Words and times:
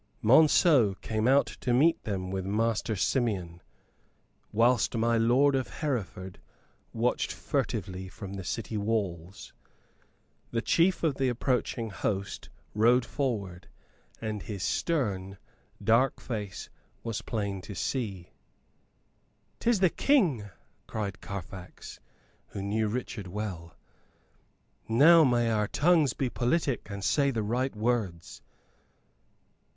Monceux 0.23 0.95
came 1.01 1.27
out 1.27 1.45
to 1.45 1.75
meet 1.75 2.05
them 2.05 2.31
with 2.31 2.43
Master 2.43 2.95
Simeon, 2.95 3.61
whilst 4.51 4.97
my 4.97 5.15
lord 5.15 5.53
of 5.53 5.67
Hereford 5.67 6.39
watched 6.91 7.31
furtively 7.31 8.09
from 8.09 8.33
the 8.33 8.43
city 8.43 8.77
walls. 8.77 9.53
The 10.49 10.63
chief 10.63 11.03
of 11.03 11.17
the 11.17 11.29
approaching 11.29 11.91
host 11.91 12.49
rode 12.73 13.05
forward, 13.05 13.67
and 14.19 14.41
his 14.41 14.63
stern, 14.63 15.37
dark 15.83 16.19
face 16.19 16.67
was 17.03 17.21
plain 17.21 17.61
to 17.61 17.75
see. 17.75 18.31
"'Tis 19.59 19.81
the 19.81 19.91
King!" 19.91 20.49
cried 20.87 21.21
Carfax, 21.21 21.99
who 22.47 22.63
knew 22.63 22.87
Richard 22.87 23.27
well. 23.27 23.75
"Now 24.89 25.23
may 25.23 25.51
our 25.51 25.67
tongues 25.67 26.13
be 26.13 26.27
politic 26.27 26.89
and 26.89 27.03
say 27.03 27.29
the 27.29 27.43
right 27.43 27.75
words." 27.75 28.41